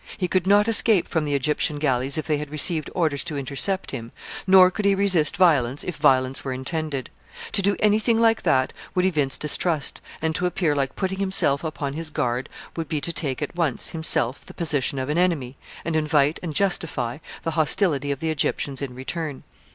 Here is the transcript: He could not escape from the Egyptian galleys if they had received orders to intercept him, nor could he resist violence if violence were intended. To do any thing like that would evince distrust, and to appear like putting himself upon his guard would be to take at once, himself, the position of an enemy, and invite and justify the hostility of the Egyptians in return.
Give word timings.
He 0.17 0.27
could 0.27 0.47
not 0.47 0.67
escape 0.67 1.07
from 1.07 1.25
the 1.25 1.35
Egyptian 1.35 1.77
galleys 1.77 2.17
if 2.17 2.25
they 2.25 2.37
had 2.39 2.49
received 2.49 2.89
orders 2.95 3.23
to 3.25 3.37
intercept 3.37 3.91
him, 3.91 4.11
nor 4.47 4.71
could 4.71 4.83
he 4.83 4.95
resist 4.95 5.37
violence 5.37 5.83
if 5.83 5.95
violence 5.97 6.43
were 6.43 6.53
intended. 6.53 7.11
To 7.51 7.61
do 7.61 7.75
any 7.79 7.99
thing 7.99 8.19
like 8.19 8.41
that 8.41 8.73
would 8.95 9.05
evince 9.05 9.37
distrust, 9.37 10.01
and 10.19 10.33
to 10.33 10.47
appear 10.47 10.75
like 10.75 10.95
putting 10.95 11.19
himself 11.19 11.63
upon 11.63 11.93
his 11.93 12.09
guard 12.09 12.49
would 12.75 12.89
be 12.89 12.99
to 12.99 13.13
take 13.13 13.43
at 13.43 13.55
once, 13.55 13.89
himself, 13.89 14.43
the 14.43 14.55
position 14.55 14.97
of 14.97 15.07
an 15.09 15.19
enemy, 15.19 15.55
and 15.85 15.95
invite 15.95 16.39
and 16.41 16.55
justify 16.55 17.19
the 17.43 17.51
hostility 17.51 18.09
of 18.11 18.21
the 18.21 18.31
Egyptians 18.31 18.81
in 18.81 18.95
return. 18.95 19.43